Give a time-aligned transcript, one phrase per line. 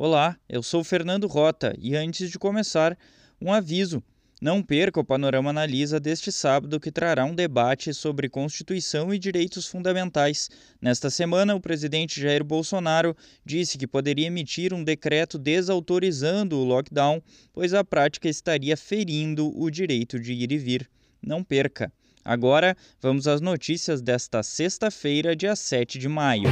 [0.00, 2.96] Olá, eu sou Fernando Rota e antes de começar,
[3.42, 4.00] um aviso.
[4.40, 9.66] Não perca o Panorama Analisa deste sábado, que trará um debate sobre Constituição e direitos
[9.66, 10.48] fundamentais.
[10.80, 13.12] Nesta semana, o presidente Jair Bolsonaro
[13.44, 17.20] disse que poderia emitir um decreto desautorizando o lockdown,
[17.52, 20.88] pois a prática estaria ferindo o direito de ir e vir.
[21.20, 21.92] Não perca!
[22.24, 26.48] Agora, vamos às notícias desta sexta-feira, dia 7 de maio.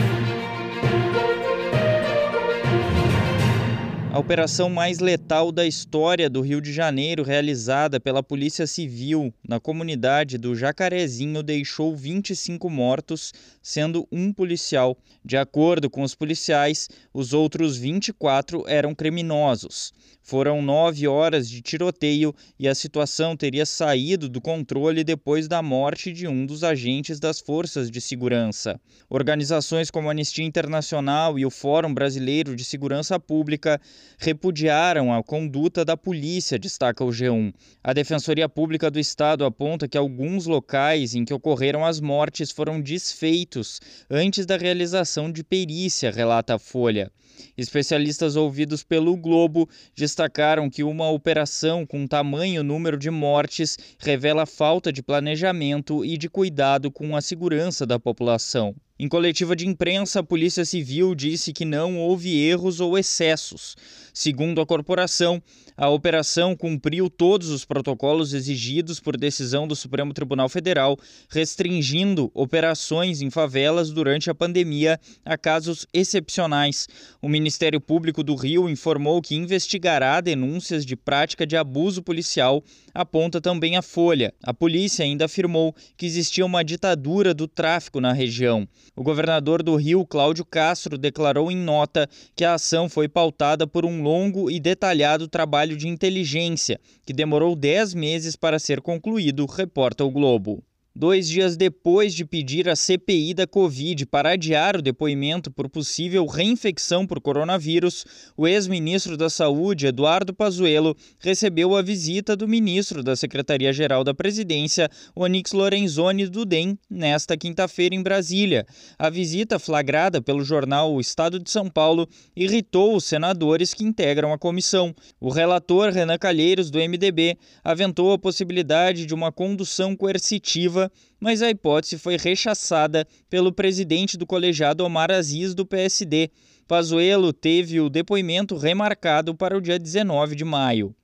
[4.17, 9.61] A operação mais letal da história do Rio de Janeiro, realizada pela Polícia Civil na
[9.61, 14.97] comunidade do Jacarezinho, deixou 25 mortos, sendo um policial.
[15.23, 19.93] De acordo com os policiais, os outros 24 eram criminosos.
[20.23, 26.13] Foram nove horas de tiroteio e a situação teria saído do controle depois da morte
[26.13, 28.81] de um dos agentes das forças de segurança.
[29.09, 33.81] Organizações como a Anistia Internacional e o Fórum Brasileiro de Segurança Pública
[34.19, 37.53] repudiaram a conduta da polícia, destaca o G1.
[37.83, 42.81] A Defensoria Pública do Estado aponta que alguns locais em que ocorreram as mortes foram
[42.81, 47.11] desfeitos antes da realização de perícia, relata a Folha.
[47.57, 54.93] Especialistas ouvidos pelo Globo destacaram que uma operação com tamanho número de mortes revela falta
[54.93, 58.75] de planejamento e de cuidado com a segurança da população.
[58.99, 63.77] Em coletiva de imprensa, a Polícia Civil disse que não houve erros ou excessos.
[64.11, 65.43] Segundo a corporação,
[65.77, 70.97] a operação cumpriu todos os protocolos exigidos por decisão do Supremo Tribunal Federal,
[71.29, 76.89] restringindo operações em favelas durante a pandemia a casos excepcionais.
[77.21, 83.39] O Ministério Público do Rio informou que investigará denúncias de prática de abuso policial, aponta
[83.39, 84.33] também a Folha.
[84.43, 88.67] A polícia ainda afirmou que existia uma ditadura do tráfico na região.
[88.99, 93.85] O governador do Rio, Cláudio Castro, declarou em nota que a ação foi pautada por
[93.85, 100.03] um longo e detalhado trabalho de inteligência, que demorou 10 meses para ser concluído, reporta
[100.03, 100.65] o Globo.
[100.99, 106.25] Dois dias depois de pedir a CPI da Covid para adiar o depoimento por possível
[106.25, 113.15] reinfecção por coronavírus, o ex-ministro da Saúde, Eduardo Pazuello, recebeu a visita do ministro da
[113.15, 118.65] Secretaria-Geral da Presidência, Onyx Lorenzoni do DEM, nesta quinta-feira em Brasília.
[118.99, 124.33] A visita, flagrada pelo jornal O Estado de São Paulo, irritou os senadores que integram
[124.33, 124.95] a comissão.
[125.21, 130.86] O relator Renan Calheiros, do MDB, aventou a possibilidade de uma condução coercitiva
[131.19, 136.31] mas a hipótese foi rechaçada pelo presidente do colegiado Omar Aziz do PSD.
[136.67, 140.95] Pazuello teve o depoimento remarcado para o dia 19 de maio.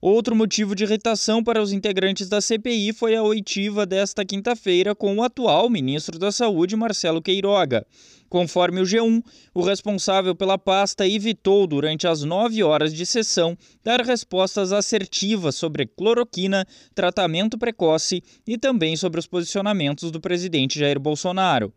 [0.00, 5.14] Outro motivo de irritação para os integrantes da CPI foi a oitiva desta quinta-feira com
[5.14, 7.86] o atual ministro da Saúde, Marcelo Queiroga.
[8.30, 14.00] Conforme o G1, o responsável pela pasta evitou, durante as nove horas de sessão, dar
[14.02, 16.64] respostas assertivas sobre cloroquina,
[16.94, 21.74] tratamento precoce e também sobre os posicionamentos do presidente Jair Bolsonaro.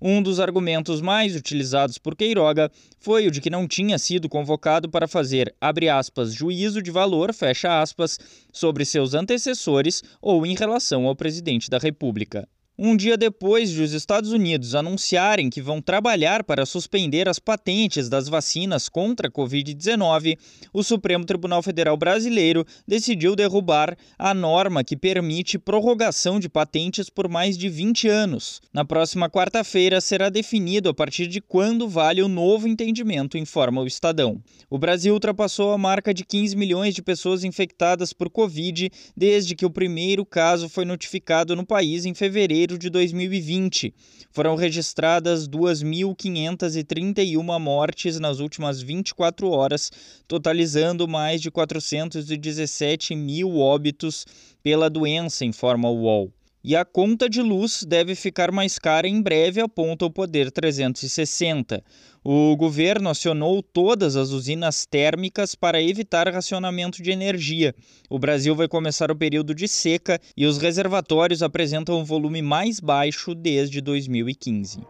[0.00, 4.88] Um dos argumentos mais utilizados por Queiroga foi o de que não tinha sido convocado
[4.88, 8.16] para fazer, abre aspas, juízo de valor, fecha aspas,
[8.52, 12.48] sobre seus antecessores ou em relação ao presidente da República.
[12.78, 18.06] Um dia depois de os Estados Unidos anunciarem que vão trabalhar para suspender as patentes
[18.06, 20.36] das vacinas contra a Covid-19,
[20.74, 27.30] o Supremo Tribunal Federal Brasileiro decidiu derrubar a norma que permite prorrogação de patentes por
[27.30, 28.60] mais de 20 anos.
[28.74, 33.86] Na próxima quarta-feira será definido a partir de quando vale o novo entendimento, informa o
[33.86, 34.38] Estadão.
[34.68, 39.64] O Brasil ultrapassou a marca de 15 milhões de pessoas infectadas por Covid desde que
[39.64, 43.94] o primeiro caso foi notificado no país em fevereiro janeiro de 2020.
[44.32, 49.92] Foram registradas 2.531 mortes nas últimas 24 horas,
[50.26, 54.26] totalizando mais de 417 mil óbitos
[54.62, 56.32] pela doença, informa o UOL.
[56.68, 61.80] E a conta de luz deve ficar mais cara em breve, aponta o Poder 360.
[62.24, 67.72] O governo acionou todas as usinas térmicas para evitar racionamento de energia.
[68.10, 72.80] O Brasil vai começar o período de seca e os reservatórios apresentam um volume mais
[72.80, 74.80] baixo desde 2015.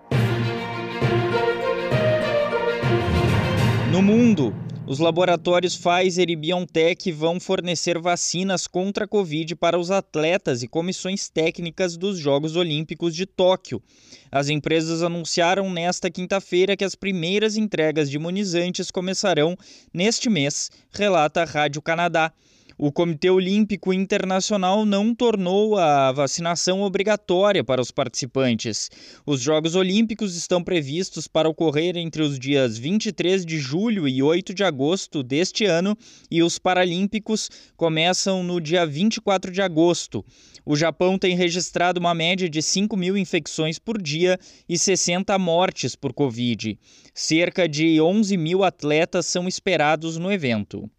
[3.92, 4.54] No mundo,
[4.86, 10.68] os laboratórios Pfizer e BioNTech vão fornecer vacinas contra a Covid para os atletas e
[10.68, 13.82] comissões técnicas dos Jogos Olímpicos de Tóquio.
[14.30, 19.56] As empresas anunciaram nesta quinta-feira que as primeiras entregas de imunizantes começarão
[19.92, 22.32] neste mês, relata a Rádio Canadá.
[22.78, 28.90] O Comitê Olímpico Internacional não tornou a vacinação obrigatória para os participantes.
[29.24, 34.52] Os Jogos Olímpicos estão previstos para ocorrer entre os dias 23 de julho e 8
[34.52, 35.96] de agosto deste ano
[36.30, 40.22] e os Paralímpicos começam no dia 24 de agosto.
[40.62, 44.38] O Japão tem registrado uma média de 5 mil infecções por dia
[44.68, 46.78] e 60 mortes por Covid.
[47.14, 50.90] Cerca de 11 mil atletas são esperados no evento.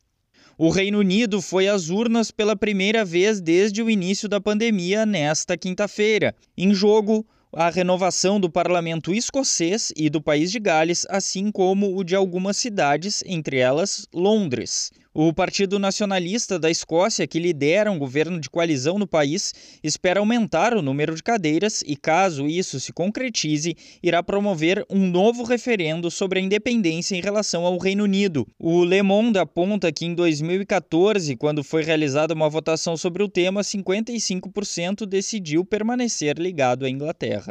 [0.59, 5.56] O Reino Unido foi às urnas pela primeira vez desde o início da pandemia nesta
[5.56, 6.33] quinta-feira.
[6.57, 12.03] Em jogo, a renovação do parlamento escocês e do país de Gales, assim como o
[12.03, 14.91] de algumas cidades, entre elas Londres.
[15.19, 19.51] O Partido Nacionalista da Escócia, que lidera um governo de coalizão no país,
[19.83, 25.41] espera aumentar o número de cadeiras e, caso isso se concretize, irá promover um novo
[25.41, 28.45] referendo sobre a independência em relação ao Reino Unido.
[28.59, 33.61] O Le Monde aponta que em 2014, quando foi realizada uma votação sobre o tema,
[33.61, 37.46] 55% decidiu permanecer ligado à Inglaterra.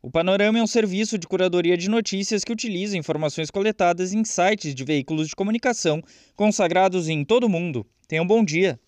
[0.00, 4.72] O Panorama é um serviço de curadoria de notícias que utiliza informações coletadas em sites
[4.72, 6.00] de veículos de comunicação
[6.36, 7.84] consagrados em todo o mundo.
[8.06, 8.78] Tenha um bom dia.